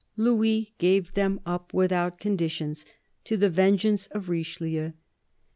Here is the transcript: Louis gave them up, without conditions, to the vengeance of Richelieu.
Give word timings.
Louis 0.17 0.73
gave 0.79 1.13
them 1.13 1.39
up, 1.45 1.75
without 1.75 2.17
conditions, 2.19 2.87
to 3.23 3.37
the 3.37 3.51
vengeance 3.51 4.07
of 4.07 4.29
Richelieu. 4.29 4.93